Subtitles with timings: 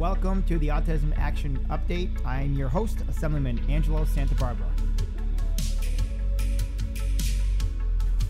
[0.00, 2.24] Welcome to the Autism Action Update.
[2.24, 4.64] I'm your host, Assemblyman Angelo Santabarbara.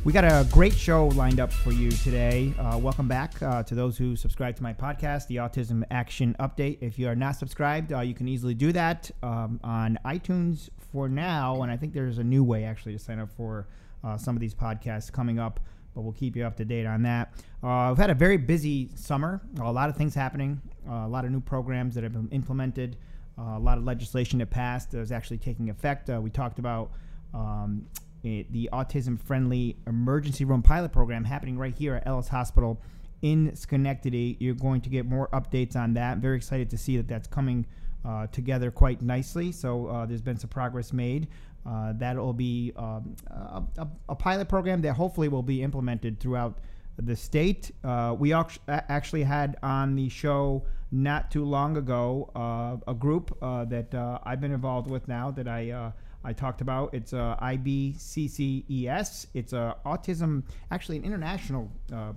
[0.03, 2.53] We got a great show lined up for you today.
[2.59, 6.79] Uh, welcome back uh, to those who subscribe to my podcast, the Autism Action Update.
[6.81, 11.09] If you are not subscribed, uh, you can easily do that um, on iTunes for
[11.09, 11.63] now.
[11.63, 13.69] And I think there's a new way actually to sign up for
[14.03, 15.61] uh, some of these podcasts coming up,
[15.95, 17.33] but we'll keep you up to date on that.
[17.63, 21.25] Uh, we've had a very busy summer, a lot of things happening, uh, a lot
[21.25, 22.97] of new programs that have been implemented,
[23.39, 26.09] a lot of legislation that passed that is actually taking effect.
[26.09, 26.91] we talked about.
[27.33, 27.87] Um,
[28.23, 32.81] it, the autism friendly emergency room pilot program happening right here at Ellis Hospital
[33.23, 34.37] in Schenectady.
[34.41, 36.19] You're going to get more updates on that.
[36.19, 37.67] Very excited to see that that's coming
[38.05, 39.53] uh, together quite nicely.
[39.53, 41.29] So uh, there's been some progress made.
[41.67, 46.59] Uh, that'll be um, a, a, a, pilot program that hopefully will be implemented throughout
[46.97, 47.71] the state.
[47.85, 53.67] Uh, we actually had on the show not too long ago uh, a group uh,
[53.67, 55.93] that I've been involved with now that I
[56.23, 56.93] I talked about.
[56.93, 59.27] It's uh, IBCCES.
[59.35, 62.13] It's a autism, actually an international uh,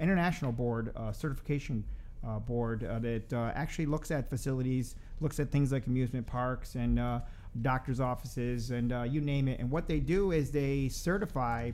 [0.00, 1.84] international board uh, certification
[2.26, 6.74] uh, board uh, that uh, actually looks at facilities, looks at things like amusement parks
[6.74, 7.20] and uh,
[7.62, 9.60] doctors' offices and you name it.
[9.60, 11.72] And what they do is they certify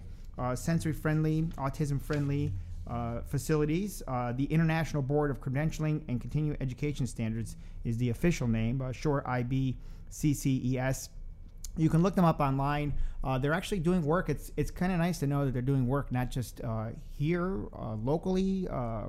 [0.54, 2.52] sensory-friendly, autism-friendly.
[3.28, 4.02] facilities.
[4.36, 11.08] the International Board of Credentialing and Continuing Education Standards is the official name, short IBCCES
[11.78, 12.92] you can look them up online.
[13.24, 14.28] Uh, they're actually doing work.
[14.28, 17.64] It's it's kind of nice to know that they're doing work not just uh, here
[17.72, 19.06] uh, locally uh,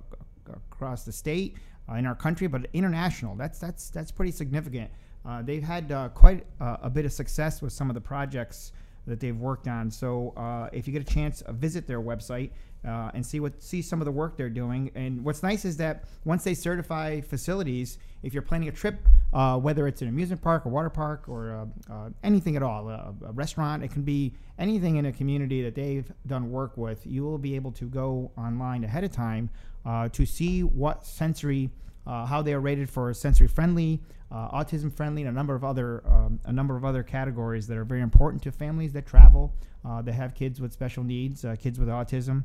[0.50, 1.58] across the state
[1.90, 3.36] uh, in our country, but international.
[3.36, 4.90] That's that's that's pretty significant.
[5.26, 8.72] Uh, they've had quite a bit of success with some of the projects
[9.06, 9.92] that they've worked on.
[9.92, 12.52] So if you get a chance, visit their website
[12.86, 14.92] uh, and see what see some of the work they're doing.
[14.96, 19.00] And what's nice is that once they certify facilities, if you're planning a trip,
[19.34, 22.90] uh, whether it's an amusement park, or water park, or uh, uh anything at all,
[22.90, 27.06] a, a, restaurant, it can be anything in a community that they've done work with.
[27.06, 29.50] You will be able to go online ahead of time
[29.86, 31.70] uh, to see what sensory.
[32.08, 34.00] Uh, how they are rated for sensory friendly,
[34.32, 37.78] uh, autism friendly, and a number of other um, a number of other categories that
[37.78, 39.54] are very important to families that travel,
[39.86, 42.44] uh, that have kids with special needs, uh, kids with autism.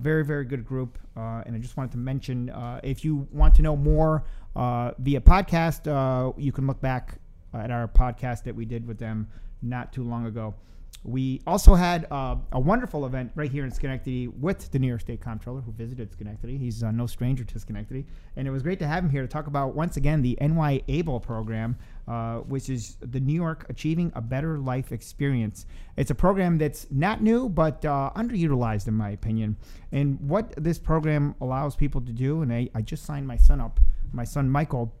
[0.00, 0.98] Very, very good group.
[1.16, 2.50] And I just wanted to mention
[2.82, 4.24] if you want to know more
[4.54, 7.18] via podcast, you can look back
[7.52, 9.28] at our podcast that we did with them
[9.60, 10.54] not too long ago.
[11.02, 15.02] We also had uh, a wonderful event right here in Schenectady with the New York
[15.02, 16.56] State Comptroller who visited Schenectady.
[16.56, 18.06] He's uh, no stranger to Schenectady.
[18.36, 20.82] And it was great to have him here to talk about, once again, the NY
[20.88, 21.76] ABLE program,
[22.08, 25.66] uh, which is the New York Achieving a Better Life Experience.
[25.98, 29.58] It's a program that's not new, but uh, underutilized, in my opinion.
[29.92, 33.60] And what this program allows people to do, and I, I just signed my son
[33.60, 33.78] up,
[34.12, 34.94] my son Michael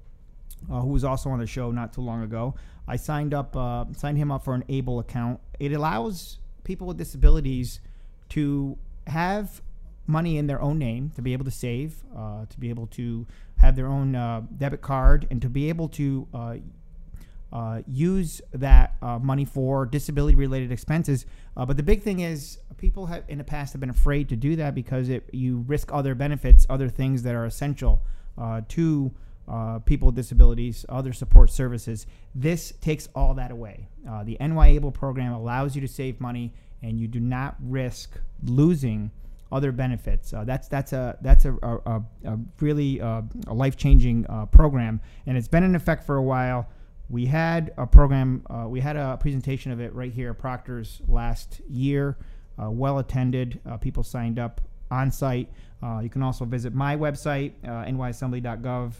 [0.70, 2.54] uh, who was also on the show not too long ago.
[2.86, 5.40] I signed up, uh, signed him up for an Able account.
[5.58, 7.80] It allows people with disabilities
[8.30, 8.76] to
[9.06, 9.62] have
[10.06, 13.26] money in their own name, to be able to save, uh, to be able to
[13.56, 16.56] have their own uh, debit card, and to be able to uh,
[17.52, 21.24] uh, use that money for disability-related expenses.
[21.54, 24.56] but the big thing is, people have in the past have been afraid to do
[24.56, 28.02] that because it, you risk other benefits, other things that are essential
[28.68, 29.12] to
[29.46, 32.06] uh, people with disabilities, other support services.
[32.34, 33.88] This takes all that away.
[34.08, 38.18] Uh, the NY Able program allows you to save money, and you do not risk
[38.44, 39.10] losing
[39.52, 40.32] other benefits.
[40.32, 45.00] Uh, that's that's a that's a, a, a really uh, a life changing uh, program,
[45.26, 46.68] and it's been in effect for a while.
[47.10, 51.02] We had a program, uh, we had a presentation of it right here at Proctor's
[51.06, 52.16] last year.
[52.56, 55.50] well attended, people signed up on site.
[56.02, 58.94] you can also visit my website, nyassembly.gov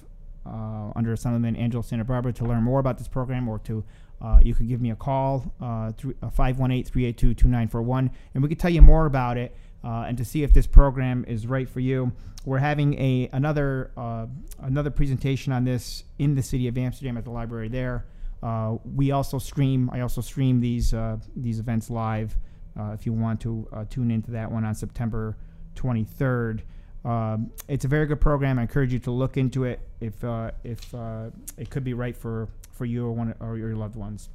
[0.47, 3.82] uh, under Assemblyman Angelo Santabarbara to learn more about this program or to
[4.21, 9.06] uh, you can give me a call, uh, 518-382-2941, and we can tell you more
[9.06, 12.10] about it uh, and to see if this program is right for you.
[12.47, 14.26] We're having a another uh,
[14.61, 18.05] another presentation on this in the city of Amsterdam at the library there.
[18.43, 19.88] Uh, we also stream.
[19.93, 22.37] I also stream these uh, these events live.
[22.76, 25.37] if you want to tune into that one on September
[25.76, 26.62] 23rd.
[27.05, 28.59] Um, it's a very good program.
[28.59, 32.17] I encourage you to look into it if uh, if uh, it could be right
[32.17, 34.31] for for you or one or your loved ones.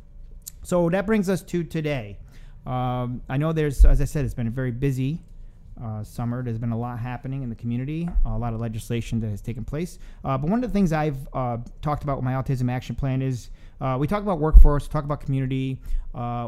[0.64, 2.18] So that brings us to today.
[2.66, 5.22] Um, I know there's, as I said, it's been a very busy
[5.82, 6.44] uh, summer.
[6.44, 9.64] There's been a lot happening in the community, a lot of legislation that has taken
[9.64, 9.98] place.
[10.24, 13.22] Uh, but one of the things I've uh, talked about with my autism action plan
[13.22, 13.50] is
[13.80, 15.80] uh, we talk about workforce, talk about community,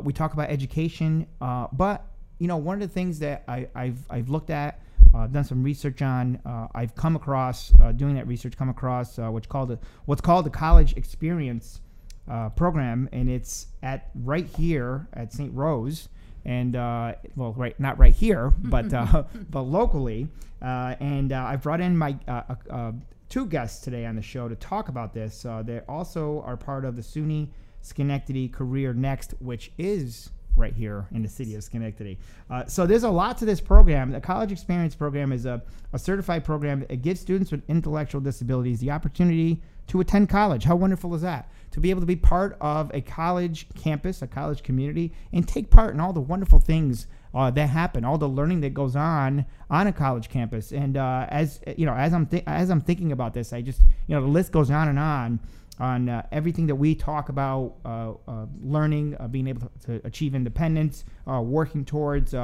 [0.03, 1.25] we talk about education.
[1.39, 2.05] but
[2.39, 4.81] you know, one of the things that I, I've I've looked at
[5.13, 6.39] uh, done some research on.
[6.45, 10.21] Uh, I've come across uh, doing that research, come across uh, what's called a, what's
[10.21, 11.81] called the college experience
[12.29, 15.53] uh, program, and it's at right here at St.
[15.53, 16.09] Rose,
[16.45, 20.27] and uh, well, right not right here, but uh, but locally.
[20.61, 22.91] Uh, and uh, I brought in my uh, uh, uh,
[23.29, 25.43] two guests today on the show to talk about this.
[25.43, 27.49] Uh, they also are part of the SUNY
[27.81, 32.17] Schenectady Career Next, which is right here in the city of Schenectady.
[32.49, 34.11] Uh, so there's a lot to this program.
[34.11, 35.61] The College Experience Program is a,
[35.93, 40.63] a certified program that gives students with intellectual disabilities the opportunity to attend college.
[40.63, 41.51] How wonderful is that?
[41.71, 45.69] To be able to be part of a college campus, a college community, and take
[45.69, 49.45] part in all the wonderful things uh, that happen, all the learning that goes on
[49.69, 50.71] on a college campus.
[50.71, 53.81] And uh, as you know, as I'm thi- as I'm thinking about this, I just
[54.07, 55.39] you know the list goes on and on
[55.81, 60.07] on uh, everything that we talk about uh, uh, learning, uh, being able to, to
[60.07, 62.35] achieve independence, uh, working towards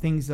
[0.00, 0.30] things,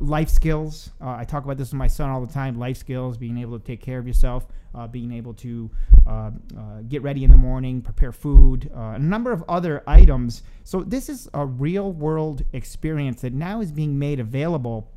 [0.00, 0.90] life skills.
[1.00, 3.64] I talk about this with my son all the time life skills, being able to
[3.64, 4.46] take care of yourself,
[4.90, 5.70] being able to
[6.88, 10.42] get ready in the morning, prepare food, a number of other items.
[10.64, 14.90] So, this is a real world experience that now is being made available.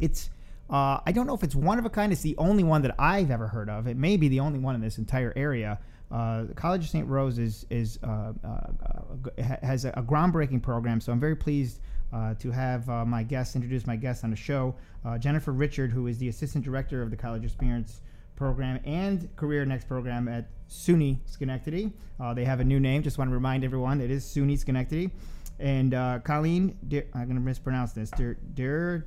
[0.00, 0.28] It's
[0.68, 2.12] uh, I don't know if it's one of a kind.
[2.12, 3.86] It's the only one that I've ever heard of.
[3.86, 5.78] It may be the only one in this entire area.
[6.10, 7.06] Uh, College of St.
[7.06, 11.80] Rose is, is uh, uh, has a, groundbreaking program, so I'm very pleased
[12.12, 14.74] uh, to have uh, my guest introduce my guest on the show,
[15.18, 18.00] Jennifer Richard, who is the assistant director of the College Experience
[18.36, 21.92] program and Career Next program at SUNY Schenectady.
[22.34, 23.02] They have a new name.
[23.02, 25.10] Just want to remind everyone it is SUNY Schenectady.
[25.58, 25.92] And
[26.24, 28.10] Colleen, Der- I'm going to mispronounce this.
[28.10, 29.06] Der, Der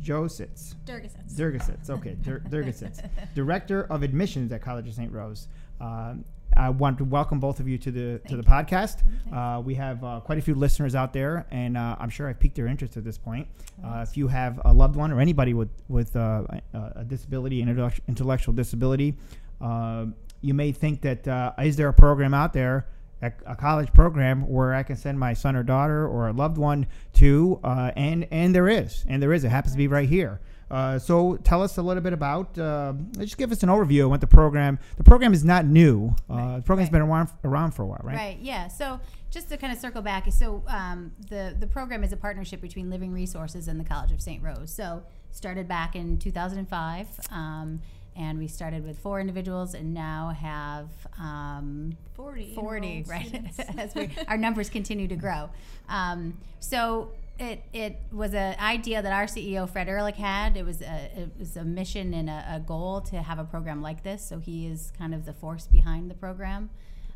[0.00, 0.74] Jositz.
[0.84, 1.34] Durgasets.
[1.34, 1.90] Durgasits.
[1.90, 3.02] Okay, Dur- Durgasits.
[3.34, 5.12] Director of Admissions at College of St.
[5.12, 5.48] Rose.
[5.80, 6.24] Um,
[6.56, 9.02] I want to welcome both of you to the to the podcast.
[9.32, 12.38] Uh, we have uh, quite a few listeners out there, and uh, I'm sure I've
[12.38, 13.48] piqued their interest at this point.
[13.82, 16.42] Uh, if you have a loved one or anybody with with uh,
[16.74, 19.16] a, disability, an intellectual disability,
[19.62, 20.06] uh,
[20.42, 22.86] you may think that uh, is there a program out there
[23.22, 26.58] a, a college program where I can send my son or daughter or a loved
[26.58, 29.44] one to, uh, and and there is, and there is.
[29.44, 30.40] It happens to be right here.
[30.70, 32.56] Uh, so tell us a little bit about.
[32.58, 34.78] Uh, just give us an overview of what the program.
[34.96, 36.14] The program is not new.
[36.30, 36.92] Uh, Right, the program's right.
[36.92, 38.16] been around around for a while, right?
[38.16, 38.38] Right.
[38.40, 38.68] Yeah.
[38.68, 38.98] So
[39.30, 42.88] just to kind of circle back, so um, the the program is a partnership between
[42.90, 44.42] Living Resources and the College of St.
[44.42, 44.72] Rose.
[44.72, 47.80] So started back in 2005, um,
[48.16, 50.88] and we started with four individuals, and now have
[51.18, 53.42] um, 40 40 right.
[53.78, 55.50] as we, our numbers continue to grow.
[55.88, 60.56] Um, so it, it was an idea that our ceo fred ehrlich had.
[60.56, 63.82] It was a, it was a mission and a, a goal to have a program
[63.82, 64.22] like this.
[64.22, 66.70] So he is kind of the force behind the program.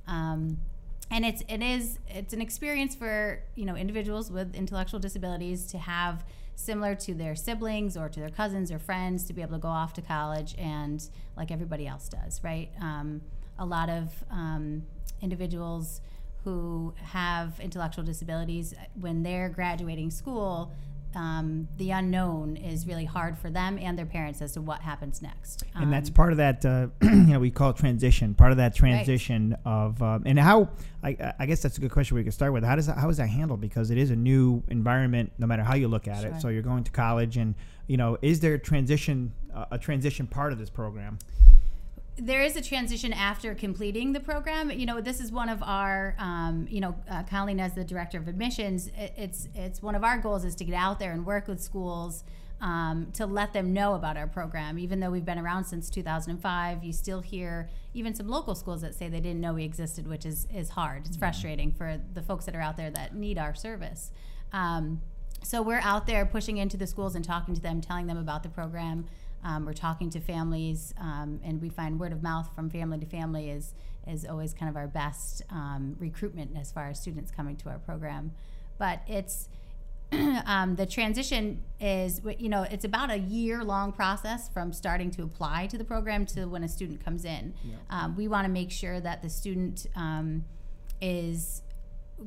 [0.07, 0.59] Um,
[1.11, 5.79] and it's it is it's an experience for you know individuals with intellectual disabilities to
[5.79, 6.25] have
[6.57, 9.69] similar to their siblings or to their cousins or friends to be able to go
[9.69, 12.71] off to college and like everybody else does right?
[12.81, 13.23] Um,
[13.59, 14.83] a lot of um,
[15.23, 16.01] individuals
[16.45, 20.73] who have intellectual disabilities when they're graduating school
[21.17, 25.23] um, the unknown is really hard for them and their parents as to what happens
[25.23, 25.65] next.
[25.75, 28.59] And that's Um, part of that uh, you know we call it transition part of
[28.59, 30.69] that transition of um, and how
[31.03, 32.65] I, I guess that's a good question we could start with.
[32.65, 33.61] How does that, how is that handled?
[33.61, 36.41] Because it is a new environment no matter how you look at it.
[36.41, 37.55] So you're going to college and
[37.87, 41.19] you know is there a transition uh, a transition part of this program
[42.17, 44.71] there is a transition after completing the program.
[44.71, 48.19] You know, this is one of our, um, you know, uh, Colleen as the director
[48.19, 51.27] of admissions, it, it's it's one of our goals is to get out there and
[51.27, 52.25] work with schools
[52.61, 54.79] um, to let them know about our program.
[54.79, 58.95] Even though we've been around since 2005, you still hear even some local schools that
[58.95, 61.07] say they didn't know we existed, which is is hard.
[61.07, 64.11] It's frustrating for the folks that are out there that need our service.
[64.53, 65.03] Um,
[65.43, 68.43] so we're out there pushing into the schools and talking to them, telling them about
[68.43, 69.07] the program.
[69.45, 73.07] Um, we're talking to families, um, and we find word of mouth from family to
[73.07, 73.75] family is
[74.07, 77.79] is always kind of our best um, recruitment as far as students coming to our
[77.79, 78.33] program.
[78.79, 79.49] But it's
[80.47, 85.23] um, the transition is you know it's about a year long process from starting to
[85.23, 87.55] apply to the program to when a student comes in.
[87.91, 90.45] Um, we want to make sure that the student um,
[91.01, 91.63] is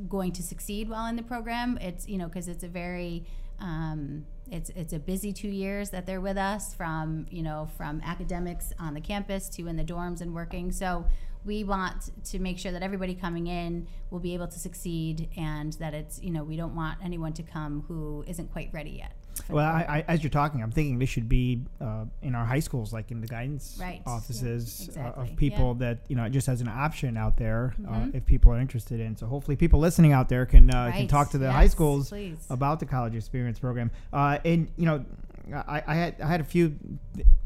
[0.07, 1.77] going to succeed while in the program.
[1.81, 3.25] It's you know because it's a very
[3.59, 8.01] um, it's it's a busy two years that they're with us from you know from
[8.03, 10.71] academics on the campus to in the dorms and working.
[10.71, 11.05] So
[11.45, 15.73] we want to make sure that everybody coming in will be able to succeed and
[15.73, 19.13] that it's you know we don't want anyone to come who isn't quite ready yet.
[19.45, 19.65] For Well.
[19.65, 22.91] I, I, as you're talking, I'm thinking this should be uh, in our high schools,
[22.93, 24.01] like in the guidance Right.
[24.05, 27.91] offices Yeah, uh, of people that you know just as an option out there uh,
[27.91, 28.15] Mhm.
[28.15, 29.15] if people are interested in.
[29.15, 32.45] So hopefully, people listening out there can uh, can talk to the high schools please.
[32.49, 33.91] about the college experience program.
[34.13, 35.05] Uh, and you know,
[35.53, 36.77] I, I had I had a few.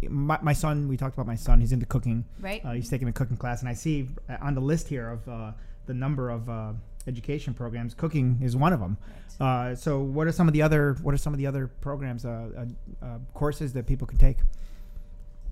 [0.09, 1.61] My, my son, we talked about my son.
[1.61, 2.25] He's into cooking.
[2.41, 2.63] Right.
[2.65, 5.27] Uh, he's taking a cooking class, and I see uh, on the list here of
[5.29, 5.51] uh,
[5.85, 6.73] the number of uh,
[7.07, 8.97] education programs, cooking is one of them.
[9.39, 12.25] Uh, so, what are some of the other what are some of the other programs,
[12.25, 14.37] uh, uh, uh, courses that people can take?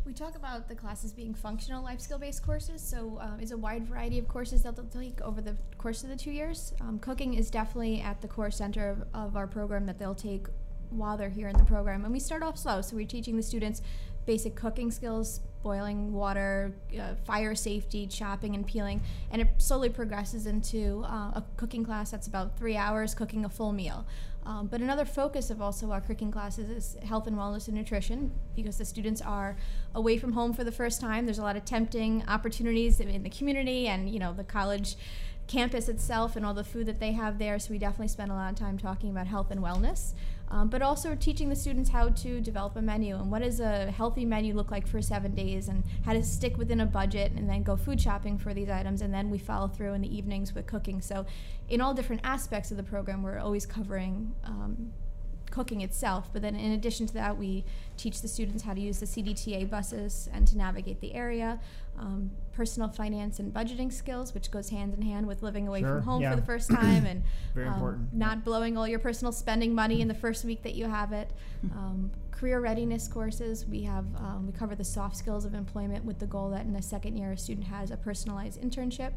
[0.06, 3.58] We talk about the classes being functional life skill based courses, so um, it's a
[3.58, 6.74] wide variety of courses that they'll take over the course of the two years.
[6.82, 10.48] Um, cooking is definitely at the core center of, of our program that they'll take
[10.92, 12.04] while they're here in the program.
[12.04, 13.82] And we start off slow, so we're teaching the students
[14.26, 20.46] basic cooking skills, boiling water, uh, fire safety, chopping and peeling, and it slowly progresses
[20.46, 24.06] into uh, a cooking class that's about three hours cooking a full meal.
[24.44, 28.32] Um, but another focus of also our cooking classes is health and wellness and nutrition
[28.56, 29.56] because the students are
[29.94, 31.26] away from home for the first time.
[31.26, 34.96] There's a lot of tempting opportunities in the community and you know the college
[35.52, 37.60] campus itself and all the food that they have there.
[37.60, 40.14] So we definitely spend a lot of time talking about health and wellness,
[40.50, 43.92] um, but also teaching the students how to develop a menu and what does a
[43.92, 47.50] healthy menu look like for seven days and how to stick within a budget and
[47.50, 49.02] then go food shopping for these items.
[49.02, 51.02] And then we follow through in the evenings with cooking.
[51.02, 51.26] So
[51.68, 54.34] in all different aspects of the program, we're always covering.
[54.46, 54.94] Um,
[55.52, 56.30] cooking itself.
[56.34, 57.64] But then, in addition to that, we
[57.98, 61.60] teach the students how to use the CDTA buses and to navigate the area.
[62.00, 65.98] Um, personal finance and budgeting skills, which goes hand in hand with living away Sure,
[65.98, 66.32] from home yeah.
[66.32, 68.14] for the first time and Very um, important.
[68.14, 71.30] not blowing all your personal spending money in the first week that you have it.
[71.76, 76.18] Um, career readiness courses, we have um, we cover the soft skills of employment with
[76.20, 79.12] the goal that in the second year a student has a personalized internship.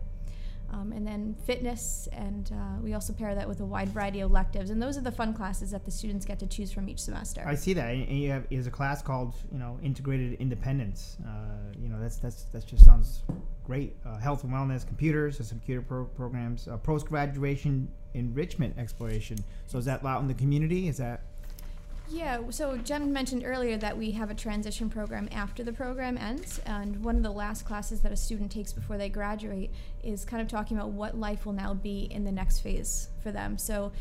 [0.75, 4.31] Um, and then fitness, and uh, we also pair that with a wide variety of
[4.31, 4.71] electives.
[4.71, 7.45] And those are the fun classes that the students get to choose from each semester.
[7.47, 11.17] I see that, and and you have is a class called you know integrated independence.
[11.25, 13.23] Uh, you know that's that's that just sounds
[13.65, 13.95] great.
[14.05, 19.39] Uh, health and wellness, computers, there's some computer pro- programs, uh, post graduation enrichment exploration.
[19.67, 20.89] So is that out in the community?
[20.89, 21.23] Is that
[22.09, 26.61] Yeah, so Jen mentioned earlier that we have a transition program after the program ends,
[26.67, 30.43] and one of the last classes that a student takes before they graduate is kind
[30.43, 33.57] of talking about what life will now be in the next phase for them.
[33.57, 33.93] So,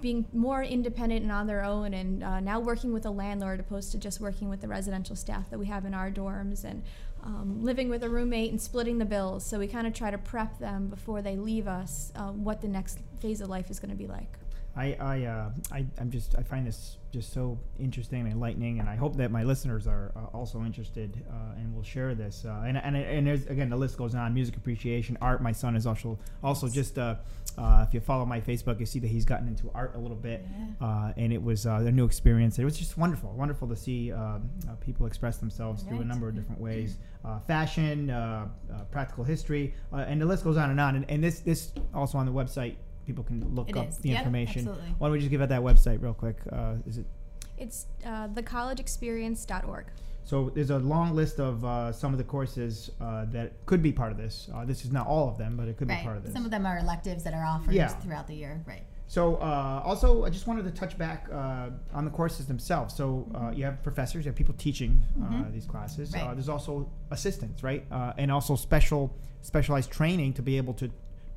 [0.00, 3.92] being more independent and on their own, and uh, now working with a landlord opposed
[3.92, 6.82] to just working with the residential staff that we have in our dorms, and
[7.22, 9.44] um, living with a roommate and splitting the bills.
[9.44, 12.68] So, we kind of try to prep them before they leave us uh, what the
[12.68, 14.39] next phase of life is going to be like.
[14.76, 18.88] I I, uh, I I'm just I find this just so interesting and enlightening, and
[18.88, 22.44] I hope that my listeners are uh, also interested uh, and will share this.
[22.44, 25.42] Uh, and and and there's again the list goes on: music appreciation, art.
[25.42, 27.16] My son is also also just uh,
[27.58, 30.16] uh, if you follow my Facebook, you see that he's gotten into art a little
[30.16, 30.46] bit,
[30.80, 32.58] uh, and it was uh, a new experience.
[32.58, 34.12] It was just wonderful, wonderful to see
[34.80, 39.74] people express themselves through a number of different ways: uh, fashion, uh, uh, practical history,
[39.92, 40.96] uh, and the list goes on and on.
[40.96, 42.76] And, and this this also on the website.
[43.10, 43.98] People can look It up is.
[43.98, 44.58] the Yep, information.
[44.68, 44.94] absolutely.
[44.98, 46.36] Why don't we just give out that website real quick?
[46.52, 47.06] Uh, is it
[47.58, 49.86] It's uh, thecollegeexperience.org.
[50.22, 50.50] so?
[50.50, 54.12] There's a long list of uh, some of the courses uh, that could be part
[54.12, 54.48] of this.
[54.54, 56.32] Uh, this is not all of them, but it could be part of this.
[56.32, 57.88] Some of them are electives that are offered Yeah.
[57.88, 58.62] throughout the year.
[58.64, 58.84] Right.
[59.08, 62.94] So uh, also, I just wanted to touch back uh, on the courses themselves.
[62.94, 65.52] So uh, you have professors, you have people teaching uh, Mhm.
[65.52, 66.14] these classes.
[66.14, 66.34] Uh, Right.
[66.36, 69.10] there's also assistants, right, uh, and also special
[69.42, 70.90] specialized training to be able to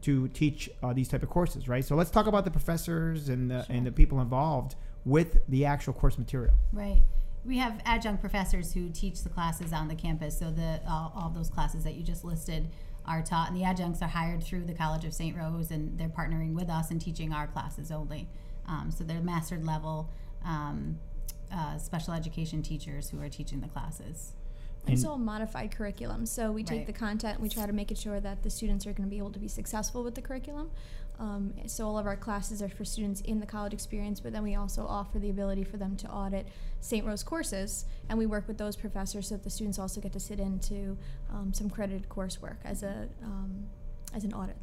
[0.04, 1.84] to teach uh, these type of courses, right?
[1.84, 5.94] So let's talk about the professors and the, and the people involved with the actual
[5.94, 6.54] course material.
[6.72, 7.02] Right.
[7.46, 10.40] We have adjunct professors who teach the classes on the campus.
[10.40, 12.70] So the all, all those classes that you just listed
[13.06, 15.36] are taught, and the adjuncts are hired through the College of St.
[15.36, 18.30] Rose, and they're partnering with us and teaching our classes only.
[18.66, 20.10] Um, so they're master level
[20.46, 21.00] um,
[21.52, 24.34] uh, special education teachers who are teaching the classes.
[24.86, 26.25] And it's all modified curriculum.
[26.25, 26.88] So we take Right.
[26.88, 29.18] the content, we try to make it sure that the students are going to be
[29.18, 30.72] able to be successful with the curriculum.
[31.20, 34.44] Um, so all of our classes are for students in the college experience, but then
[34.44, 36.48] we also offer the ability for them to audit
[36.82, 37.06] St.
[37.06, 40.20] Rose courses, and we work with those professors so that the students also get to
[40.20, 40.98] sit into
[41.32, 43.68] um, some credited coursework as a um,
[44.13, 44.58] as an audit.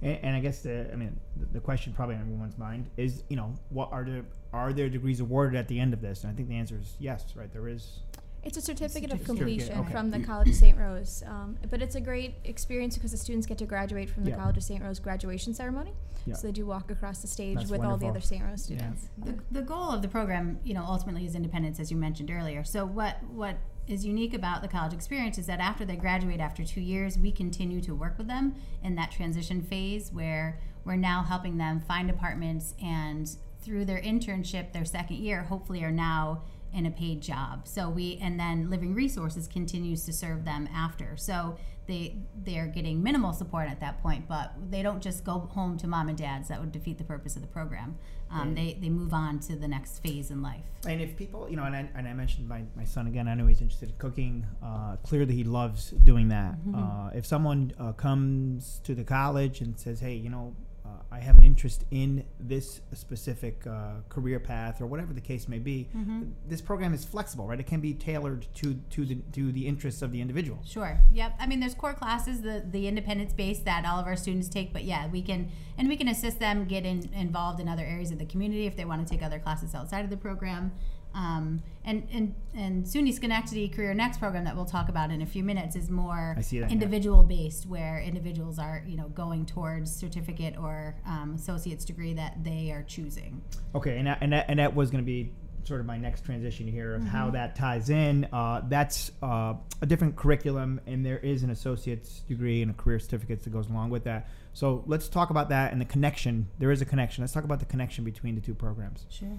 [0.00, 3.24] And, and I guess the I mean the, the question probably on everyone's mind is
[3.28, 6.22] you know what are there are there degrees awarded at the end of this?
[6.22, 7.52] And I think the answer is yes, right?
[7.52, 8.00] There is.
[8.44, 9.92] It's a certificate of completion okay.
[9.92, 10.76] from the College of St.
[10.76, 11.22] Rose.
[11.26, 14.36] Um, but it's a great experience because the students get to graduate from the Yeah.
[14.36, 14.82] College of St.
[14.82, 15.92] Rose graduation ceremony.
[16.26, 16.34] Yeah.
[16.34, 18.42] So they do walk across the stage That's with all the other St.
[18.42, 18.76] Rose Yeah.
[18.76, 19.08] students.
[19.18, 22.64] The, the goal of the program, you know, ultimately is independence, as you mentioned earlier.
[22.64, 23.58] So what what
[23.88, 27.32] is unique about the college experience is that after they graduate after two years, we
[27.32, 32.08] continue to work with them in that transition phase where we're now helping them find
[32.08, 36.42] apartments and through their internship, their second year, hopefully are now
[36.74, 37.68] in a paid job.
[37.68, 41.16] So we and then Living Resources continues to serve them after.
[41.16, 45.76] So they they're getting minimal support at that point, but they don't just go home
[45.78, 46.48] to mom and dad's.
[46.48, 47.98] That would defeat the purpose of the program.
[48.30, 50.64] Um, they they move on to the next phase in life.
[50.86, 53.34] And if people, you know, and I, and I mentioned my, my son again, I
[53.34, 54.46] know he's interested in cooking.
[54.62, 56.52] Uh, clearly, he loves doing that.
[56.52, 56.74] Mm-hmm.
[56.74, 60.56] Uh, if someone uh, comes to the college and says, hey, you know,
[60.92, 65.48] uh, I have an interest in this specific uh, career path or whatever the case
[65.48, 66.22] may be, Mm-hmm.
[66.48, 67.58] this program is flexible, right?
[67.60, 70.58] It can be tailored to, to, the, to the interests of the individual.
[70.64, 70.98] Sure.
[71.12, 71.34] Yep.
[71.38, 74.72] I mean, there's core classes, the the independence based that all of our students take,
[74.72, 78.10] but yeah, we can and we can assist them get in, involved in other areas
[78.10, 80.72] of the community if they want to take other classes outside of the program.
[81.14, 85.26] Um, and and and SUNY Schenectady Career Next program that we'll talk about in a
[85.26, 86.68] few minutes is more I see yeah.
[86.68, 92.44] individual based, where individuals are you know going towards certificate or um, associate's degree that
[92.44, 93.42] they are choosing.
[93.74, 95.32] Okay, and that, and that, and that was going to be
[95.64, 98.24] sort of my next transition here of how that ties in.
[98.32, 102.98] Uh, that's uh, a different curriculum, and there is an associate's degree and a career
[102.98, 104.28] certificate that goes along with that.
[104.54, 106.48] So let's talk about that and the connection.
[106.58, 107.22] There is a connection.
[107.22, 109.06] Let's talk about the connection between the two programs.
[109.08, 109.38] Sure.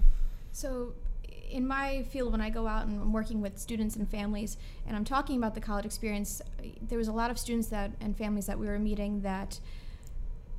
[0.52, 0.94] So,
[1.50, 4.96] in my field, when I go out and I'm working with students and families, and
[4.96, 6.42] I'm talking about the college experience,
[6.82, 9.60] there was a lot of students that and families that we were meeting that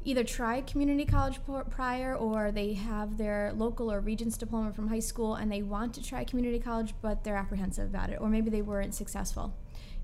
[0.06, 1.40] either tried community college
[1.72, 5.96] prior or they have their local or regents diploma from high school and they want
[5.96, 9.54] to try community college but they're apprehensive about it or maybe they weren't successful.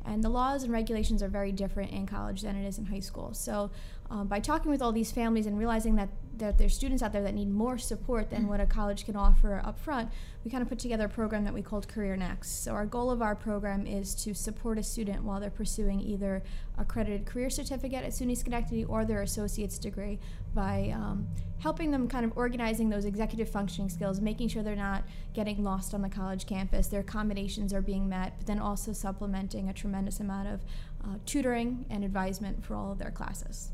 [0.04, 3.00] And the laws and regulations are very different in college than it is in high
[3.00, 3.34] school.
[3.34, 3.70] So
[4.12, 7.24] um, by talking with all these families and realizing that, that there's students out there
[7.24, 10.10] that need more support than what a college can offer up front
[10.44, 12.64] we kind of put together a program that we called career next.
[12.64, 16.42] So our goal of our program is to support a student while they're pursuing either
[16.78, 20.20] accredited career certificate at suny schenectady or their associate's degree
[20.56, 21.28] by um,
[21.60, 25.04] helping them kind of organizing those executive functioning skills making sure they're not
[25.34, 26.88] getting lost on the college campus.
[26.88, 30.62] Their accommodations are being met but then also supplementing a tremendous amount of
[31.04, 33.72] uh, tutoring and advisement for all of their classes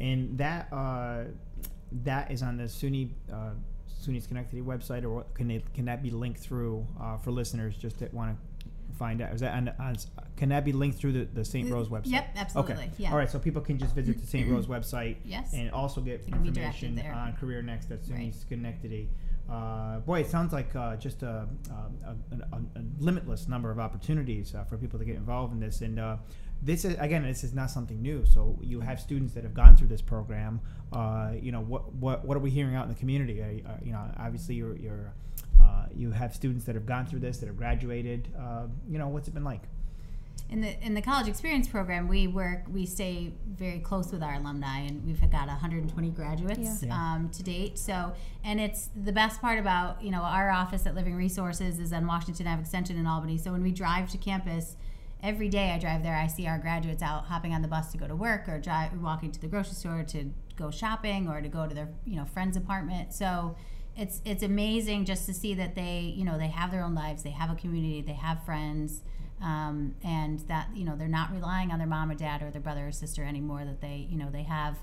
[0.00, 1.24] And that uh,
[2.04, 3.50] that is on the SUNY uh,
[4.00, 7.98] Schenectady website, or what, can it can that be linked through uh, for listeners just
[8.00, 9.32] that want to find out?
[9.32, 9.96] Is that on, on,
[10.36, 11.70] can that be linked through the, the St.
[11.70, 12.12] Rose website?
[12.12, 12.74] Yep, absolutely.
[12.74, 12.90] Okay.
[12.98, 13.10] Yeah.
[13.10, 13.30] All right.
[13.30, 14.48] So people can just visit the St.
[14.50, 15.52] Rose website Yes.
[15.52, 18.34] and also get They can be directed information on Career Next at SUNY Right.
[18.34, 19.08] Schenectady.
[19.50, 23.78] Uh, boy, it sounds like uh, just a, a, a, a, a limitless number of
[23.78, 25.80] opportunities uh, for people to get involved in this.
[25.80, 26.16] And uh,
[26.62, 28.26] this is again, this is not something new.
[28.26, 30.60] So you have students that have gone through this program.
[30.92, 33.40] Uh, you know, what what what are we hearing out in the community?
[33.42, 35.12] Uh, uh, you know, obviously you're you're
[35.62, 38.28] uh, you have students that have gone through this that have graduated.
[38.38, 39.62] Uh, you know, what's it been like?
[40.50, 44.34] In the in the college experience program, we work we stay very close with our
[44.34, 46.88] alumni, and we've got 120 graduates Yeah.
[46.88, 46.94] Yeah.
[47.14, 47.78] um, to date.
[47.78, 48.12] So,
[48.44, 52.06] and it's the best part about you know our office at Living Resources is on
[52.06, 53.36] Washington Ave Extension in Albany.
[53.38, 54.76] So when we drive to campus.
[55.20, 57.98] Every day I drive there, I see our graduates out hopping on the bus to
[57.98, 61.48] go to work or drive, walking to the grocery store to go shopping or to
[61.48, 63.12] go to their you know friend's apartment.
[63.12, 63.56] So
[63.96, 67.24] it's it's amazing just to see that they you know they have their own lives,
[67.24, 69.02] they have a community, they have friends,
[69.42, 72.60] um, and that you know they're not relying on their mom or dad or their
[72.60, 73.64] brother or sister anymore.
[73.64, 74.78] That they you know they have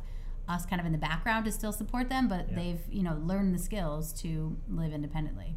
[0.47, 2.55] us kind of in the background to still support them, but Yeah.
[2.55, 5.55] they've you know learned the skills to live independently.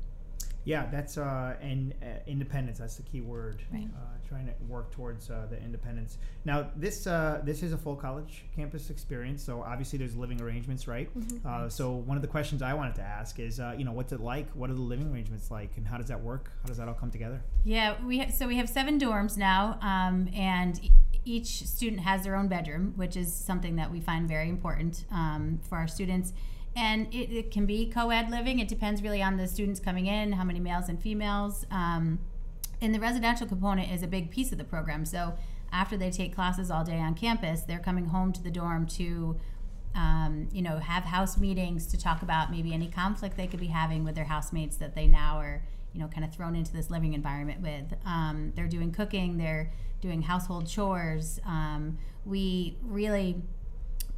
[0.64, 2.78] Yeah, that's uh, and uh, independence.
[2.78, 3.62] That's the key word.
[3.72, 3.88] Right.
[3.94, 6.18] Uh, trying to work towards uh, the independence.
[6.44, 10.86] Now, this uh, this is a full college campus experience, so obviously there's living arrangements,
[10.86, 11.08] right?
[11.46, 14.12] Uh, so one of the questions I wanted to ask is, uh, you know, what's
[14.12, 14.50] it like?
[14.52, 16.50] What are the living arrangements like, and how does that work?
[16.62, 17.40] How does that all come together?
[17.64, 20.90] Yeah, we ha- so we have seven dorms now, um, and e-
[21.24, 25.60] each student has their own bedroom, which is something that we find very important um,
[25.68, 26.32] for our students.
[26.76, 28.60] And it, it can be co-ed living.
[28.60, 31.66] It depends really on the students coming in, how many males and females.
[31.72, 32.20] Um,
[32.80, 35.04] and the residential component is a big piece of the program.
[35.04, 35.34] So
[35.72, 39.38] after they take classes all day on campus, they're coming home to the dorm to
[39.94, 43.66] um, you know, have house meetings to talk about maybe any conflict they could be
[43.66, 45.62] having with their housemates that they now are,
[45.92, 47.98] you know, kind of thrown into this living environment with.
[48.06, 51.40] Um, they're doing cooking, they're doing household chores.
[51.44, 53.42] Um, we really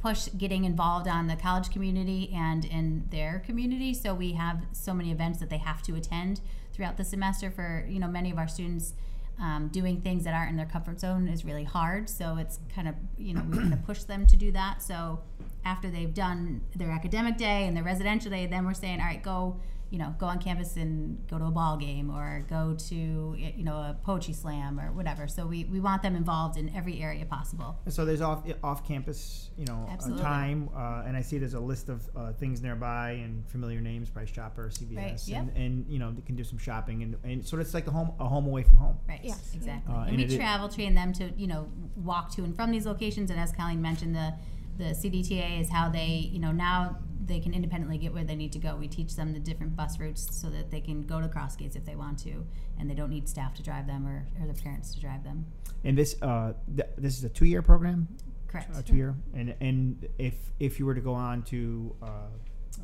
[0.01, 3.93] push getting involved on the college community and in their community.
[3.93, 6.41] So we have so many events that they have to attend
[6.81, 8.95] throughout the semester for, you know, many of our students.
[9.39, 12.07] Um, doing things that aren't in their comfort zone is really hard.
[12.09, 14.83] So it's kind of, you know, we kind of push them to do that.
[14.83, 15.19] So
[15.65, 19.21] after they've done their academic day and their residential day, then we're saying, all right,
[19.21, 19.59] go,
[19.91, 23.63] you know, go on campus and go to a ball game or go to, you
[23.63, 25.27] know, a poetry slam or whatever.
[25.27, 27.77] So we, we want them involved in every area possible.
[27.89, 30.23] So there's off off campus, you know, uh, Absolutely.
[30.23, 34.09] time, uh, and I see there's a list of uh, things nearby and familiar names,
[34.09, 35.41] Price Chopper, CVS, Right, yep.
[35.41, 37.85] and, and you know they can do some shopping and, and sort of it's like
[37.87, 38.97] a home a home away from home.
[39.09, 39.19] Right.
[39.21, 39.51] Yes.
[39.53, 39.93] Exactly.
[39.93, 42.71] Uh, and and we it travel train them to you know walk to and from
[42.71, 43.29] these locations.
[43.29, 44.33] And as Colleen mentioned, the
[44.77, 48.51] the CDTA is how they you know now they can independently get where they need
[48.51, 48.75] to go.
[48.75, 51.85] We teach them the different bus routes so that they can go to Crossgates if
[51.85, 52.45] they want to,
[52.79, 55.45] and they don't need staff to drive them or, or their parents to drive them.
[55.83, 58.07] And this uh, th- this is a two year program,
[58.47, 58.75] Correct.
[58.75, 62.05] uh, two year, and and if if you were to go on to uh,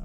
[0.00, 0.04] uh,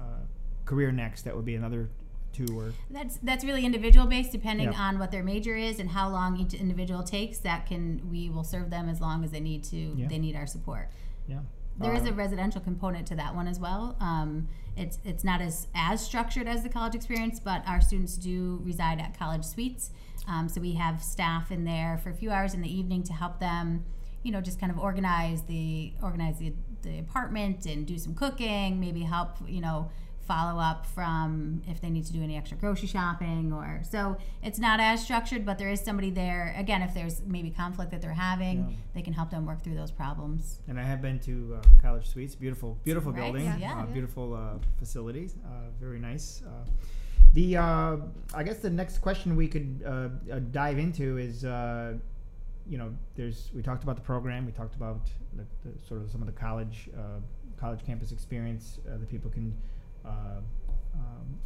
[0.64, 1.88] career next, that would be another
[2.32, 4.78] two or That's that's really individual based, depending Yep.
[4.80, 7.38] on what their major is and how long each individual takes.
[7.38, 9.76] That can we will serve them as long as they need to.
[9.76, 10.08] Yeah.
[10.08, 10.90] They need our support.
[11.28, 11.38] yeah.
[11.78, 13.96] There is Uh, a residential component to that one as well.
[14.00, 18.60] Um, it's it's not as as structured as the college experience, but our students do
[18.64, 19.90] reside at college suites.
[20.26, 23.12] Um, so we have staff in there for a few hours in the evening to
[23.12, 23.84] help them,
[24.22, 28.80] you know, just kind of organize the organize the, the apartment and do some cooking.
[28.80, 29.90] Maybe help, you know,
[30.26, 34.16] follow up from if they need to do any extra grocery shopping or so.
[34.42, 36.54] It's not as structured, but there is somebody there.
[36.56, 38.76] Again, if there's maybe conflict that they're having, Yeah.
[38.94, 40.60] they can help them work through those problems.
[40.68, 42.34] And I have been to uh, the College Suites.
[42.34, 43.44] Beautiful, beautiful Right, building.
[43.58, 43.80] yeah.
[43.82, 45.36] uh, Beautiful uh, facilities.
[45.44, 45.48] Uh,
[45.80, 46.42] very nice.
[46.46, 46.50] Uh,
[47.34, 47.96] the uh,
[48.34, 49.90] I guess the next question we could uh,
[50.32, 51.94] uh, dive into is, uh,
[52.66, 54.46] you know, there's we talked about the program.
[54.46, 55.00] We talked about
[55.34, 57.18] the, the sort of some of the college uh,
[57.58, 59.52] college campus experience uh, that people can.
[60.04, 60.40] Uh,
[60.94, 61.38] um,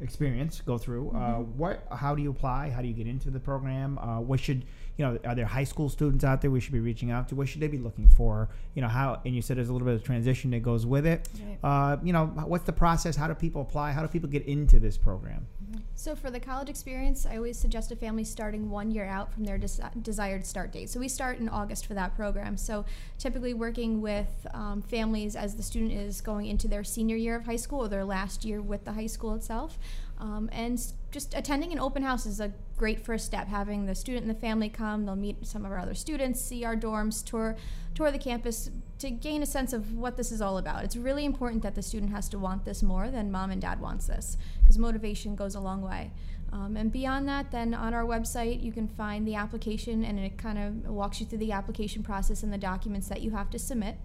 [0.00, 2.70] experience go through uh, what how do you apply?
[2.70, 3.98] How do you get into the program?
[3.98, 4.64] Uh, what should
[4.96, 7.34] you know are there high school students out there we should be reaching out to
[7.34, 9.86] what should they be looking for you know how and you said there's a little
[9.86, 11.28] bit of transition that goes with it
[11.64, 14.78] uh, you know what's the process how do people apply how do people get into
[14.78, 15.46] this program
[15.94, 19.44] So for the college experience, I always suggest a family starting one year out from
[19.44, 20.90] their desi- desired start date.
[20.90, 22.56] So we start in August for that program.
[22.56, 22.84] So
[23.18, 27.44] typically working with um, families as the student is going into their senior year of
[27.44, 29.78] high school or their last year with the high school itself.
[30.18, 33.46] Um, and just attending an open house is a great first step.
[33.46, 36.64] Having the student and the family come, they'll meet some of our other students, see
[36.64, 37.56] our dorms, tour
[37.94, 40.82] tour the campus to gain a sense of what this is all about.
[40.82, 43.80] It's really important that the student has to want this more than mom and dad
[43.80, 46.10] wants this because motivation goes a long way.
[46.52, 50.38] Um, and beyond that, then on our website, you can find the application and it
[50.38, 53.58] kind of walks you through the application process and the documents that you have to
[53.58, 53.96] submit.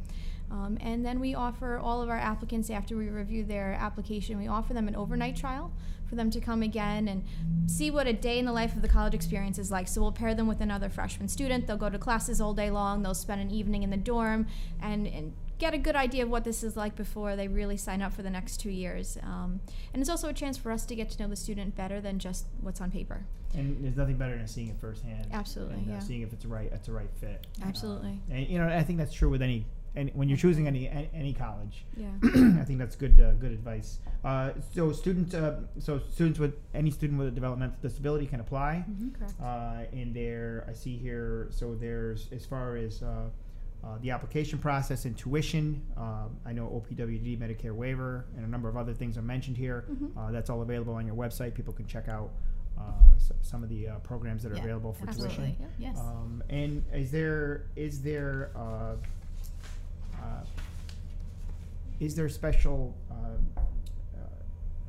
[0.50, 4.48] Um, and then we offer all of our applicants, after we review their application, we
[4.48, 5.74] offer them an overnight trial
[6.08, 7.24] for them to come again and
[7.68, 9.88] see what a day in the life of the college experience is like.
[9.88, 11.68] So we'll pair them with another freshman student.
[11.68, 14.48] They'll go to classes all day long, they'll spend an evening in the dorm
[14.82, 18.02] and, and get a good idea of what this is like before they really sign
[18.02, 19.18] up for the next two years.
[19.24, 19.60] Um,
[19.92, 22.20] and it's also a chance for us to get to know the student better than
[22.20, 23.26] just what's on paper.
[23.56, 26.00] and there's nothing better than seeing it firsthand Absolutely, and, uh, yeah.
[26.00, 28.20] seeing if it's a right it's a right fit Absolutely.
[28.30, 29.66] Uh, and you know i think that's true with any
[29.98, 32.08] any when you're choosing any any, college Yeah.
[32.24, 34.00] I think that's good uh, good advice.
[34.24, 38.86] Uh, so students, uh, so students with any student with a developmental disability can apply.
[39.18, 39.34] Correct.
[39.42, 41.48] Uh, and there, I see here.
[41.52, 43.30] So there's as far as uh,
[43.84, 45.82] uh, the application process and tuition.
[45.96, 49.86] Um, I know OPWDD, Medicare waiver and a number of other things are mentioned here.
[49.92, 50.12] Mhm.
[50.18, 51.54] Uh, that's all available on your website.
[51.54, 52.32] People can check out
[52.80, 55.36] uh, s- some of the uh, programs that are Yeah, available for Absolutely.
[55.36, 55.66] tuition.
[55.80, 55.98] Yes.
[56.00, 58.96] Um, and is there is there uh,
[62.00, 64.22] is there special uh, uh,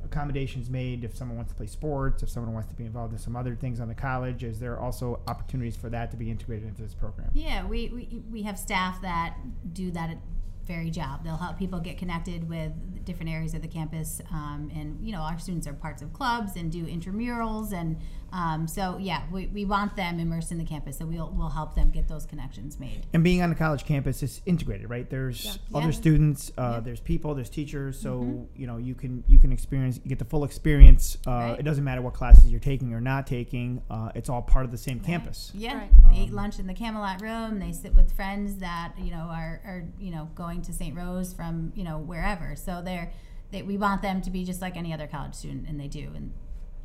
[0.05, 3.19] accommodations made if someone wants to play sports, if someone wants to be involved in
[3.19, 4.43] some other things on the college?
[4.43, 7.29] Is there also opportunities for that to be integrated into this program?
[7.33, 9.37] Yeah, we, we, we have staff that
[9.73, 10.17] do that
[10.65, 11.23] very job.
[11.23, 12.71] They'll help people get connected with
[13.03, 14.21] different areas of the campus.
[14.31, 17.73] Um, and, you know, our students are parts of clubs and do intramurals.
[17.73, 17.97] And
[18.31, 20.97] um, so, yeah, we, we want them immersed in the campus.
[20.97, 23.05] So we'll, we'll help them get those connections made.
[23.13, 25.09] And being on the college campus is integrated, right?
[25.09, 25.77] There's Yeah.
[25.77, 25.91] other Yeah.
[25.91, 26.79] students, uh, Yeah.
[26.81, 28.45] there's people, there's teachers, so Mhm.
[28.55, 31.17] you know you can you can experience you get the full experience.
[31.25, 31.59] Uh, Right.
[31.59, 34.71] It doesn't matter what classes you're taking or not taking; uh, it's all part of
[34.71, 35.51] the same campus.
[35.55, 35.91] Yeah, Right.
[36.11, 37.59] they eat Um, lunch in the Camelot room.
[37.59, 40.95] They sit with friends that you know are, are you know going to St.
[40.95, 42.55] Rose from you know wherever.
[42.55, 43.11] So they're
[43.51, 46.11] they, we want them to be just like any other college student, and they do,
[46.15, 46.31] and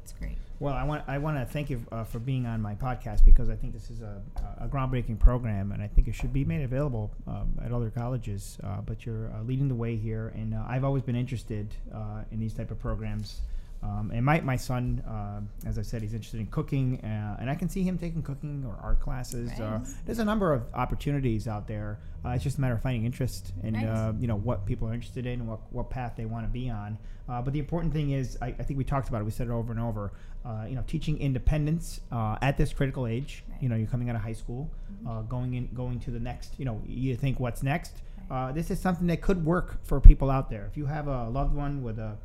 [0.04, 0.36] it's great.
[0.60, 3.48] Well, I want I want to thank you uh, for being on my podcast because
[3.48, 4.20] I think this is a,
[4.60, 8.58] a groundbreaking program, and I think it should be made available um, at other colleges.
[8.62, 12.22] Uh, but you're uh, leading the way here, and uh, I've always been interested uh,
[12.30, 13.40] in these type of programs.
[13.84, 17.50] Um, and my, my son, uh, as I said, he's interested in cooking, uh, and
[17.50, 19.50] I can see him taking cooking or art classes.
[19.60, 21.98] Uh, there's a number of opportunities out there.
[22.24, 23.84] Uh, it's just a matter of finding interest in Right.
[23.86, 26.70] uh, you know what people are interested in, what what path they want to be
[26.70, 26.96] on.
[27.28, 29.24] Uh, but the important thing is, I, I think we talked about it.
[29.24, 30.12] We said it over and over.
[30.46, 33.44] Uh, you know, teaching independence uh, at this critical age.
[33.50, 33.62] Right.
[33.62, 35.08] You know, you're coming out of high school, Mm-hmm.
[35.08, 36.54] uh, going in, going to the next.
[36.58, 37.92] You know, you think what's next.
[38.30, 40.64] Uh, this is something that could work for people out there.
[40.70, 42.16] If you have a loved one with a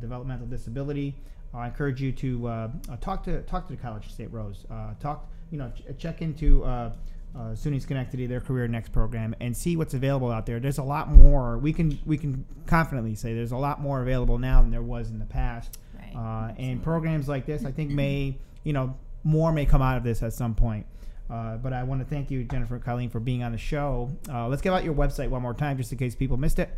[0.00, 1.14] developmental disability,
[1.54, 4.32] I encourage you to uh, uh, talk to talk to the College of St.
[4.32, 4.64] Rose.
[4.70, 6.90] Uh, talk, you know, ch- check into uh,
[7.36, 10.58] uh, SUNY Schenectady, their Career Next program, and see what's available out there.
[10.58, 11.58] There's a lot more.
[11.58, 15.10] We can we can confidently say there's a lot more available now than there was
[15.10, 15.78] in the past.
[15.96, 16.14] Right.
[16.16, 20.02] Uh, and programs like this, I think, may you know more may come out of
[20.02, 20.86] this at some point.
[21.30, 24.10] Uh, but I want to thank you, Jennifer Colleen, for being on the show.
[24.28, 26.76] Uh, let's give out your website one more time, just in case people missed it.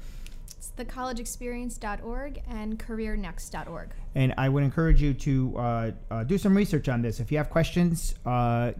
[0.59, 3.90] It's thecollegeexperience.org and careernext.org.
[4.14, 7.21] And I would encourage you to uh, uh, do some research on this.
[7.21, 8.73] If you have questions, uh,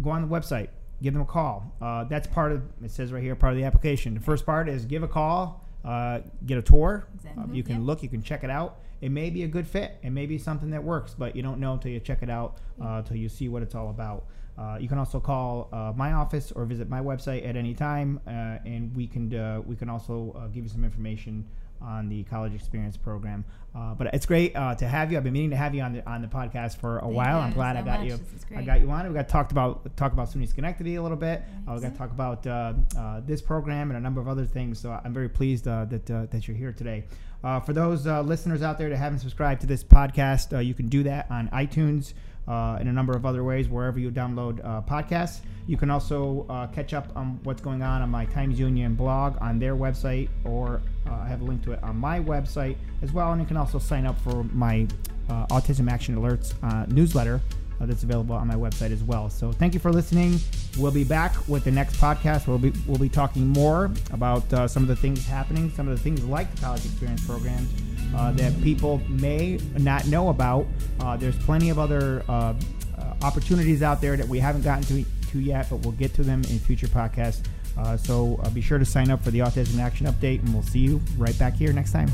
[0.00, 0.68] go on the website,
[1.02, 1.70] give them a call.
[1.80, 4.14] Uh, that's part of it says right here part of the application.
[4.14, 7.06] The first part is give a call, uh, get a tour.
[7.14, 7.42] Exactly.
[7.44, 7.86] Uh, you can Yeah.
[7.86, 8.78] look, you can check it out.
[9.02, 9.98] It may be a good fit.
[10.02, 12.58] It may be something that works, but you don't know until you check it out,
[12.80, 14.24] uh, until you see what it's all about.
[14.58, 18.20] Uh, you can also call uh, my office or visit my website at any time,
[18.26, 21.46] uh, and we can uh, we can also uh, give you some information
[21.80, 23.44] on the college experience program.
[23.74, 25.16] Uh, but it's great uh, to have you.
[25.16, 27.40] I've been meaning to have you on the on the podcast for a Thank while.
[27.40, 28.08] I'm glad I got much.
[28.08, 28.20] you.
[28.54, 29.08] I got you on.
[29.08, 31.42] We got talked about talk about SUNY Schenectady a little bit.
[31.66, 34.44] Uh, we got to talk about uh, uh, this program and a number of other
[34.44, 34.78] things.
[34.78, 37.04] So I'm very pleased uh, that uh, that you're here today.
[37.42, 40.74] Uh, for those uh, listeners out there that haven't subscribed to this podcast, uh, you
[40.74, 42.12] can do that on iTunes
[42.48, 45.40] uh, and a number of other ways wherever you download uh, podcasts.
[45.66, 49.36] You can also uh, catch up on what's going on on my Times Union blog
[49.40, 53.12] on their website, or uh, I have a link to it on my website as
[53.12, 53.32] well.
[53.32, 54.88] And you can also sign up for my
[55.28, 57.40] uh, Autism Action Alerts uh, newsletter
[57.80, 59.28] that's available on my website as well.
[59.28, 60.38] So thank you for listening.
[60.78, 62.46] We'll be back with the next podcast.
[62.46, 65.96] We'll be we'll be talking more about uh, some of the things happening, some of
[65.96, 67.70] the things like the college experience programs
[68.14, 70.66] uh, that people may not know about.
[71.00, 72.54] Uh, there's plenty of other uh,
[72.98, 76.22] uh, opportunities out there that we haven't gotten to to yet, but we'll get to
[76.22, 77.42] them in future podcasts.
[77.76, 80.62] Uh, so uh, be sure to sign up for the Autism Action Update, and we'll
[80.62, 82.08] see you right back here next time.